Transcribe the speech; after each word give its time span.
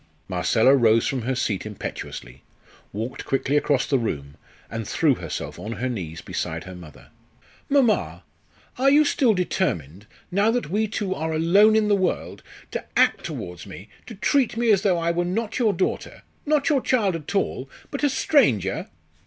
Marcella 0.27 0.75
rose 0.75 1.05
from 1.05 1.21
her 1.21 1.35
seat 1.35 1.63
impetuously, 1.63 2.41
walked 2.91 3.23
quickly 3.23 3.55
across 3.55 3.85
the 3.85 3.99
room, 3.99 4.35
and 4.67 4.87
threw 4.87 5.13
herself 5.13 5.59
on 5.59 5.73
her 5.73 5.87
knees 5.87 6.21
beside 6.21 6.63
her 6.63 6.73
mother. 6.73 7.09
"Mamma, 7.69 8.23
are 8.79 8.89
you 8.89 9.05
still 9.05 9.35
determined 9.35 10.07
now 10.31 10.49
that 10.49 10.71
we 10.71 10.87
two 10.87 11.13
are 11.13 11.33
alone 11.33 11.75
in 11.75 11.87
the 11.87 11.93
world 11.95 12.41
to 12.71 12.83
act 12.97 13.23
towards 13.23 13.67
me, 13.67 13.89
to 14.07 14.15
treat 14.15 14.57
me 14.57 14.71
as 14.71 14.81
though 14.81 14.97
I 14.97 15.11
were 15.11 15.23
not 15.23 15.59
your 15.59 15.71
daughter 15.71 16.23
not 16.47 16.67
your 16.67 16.81
child 16.81 17.15
at 17.15 17.35
all, 17.35 17.69
but 17.91 18.03
a 18.03 18.09
stranger?" 18.09 18.89